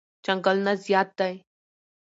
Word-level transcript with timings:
چنگلونه 0.23 0.73
زیاد 0.83 1.09
دی 1.17 1.35